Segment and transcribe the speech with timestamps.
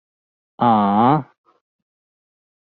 [0.57, 1.35] 啊呀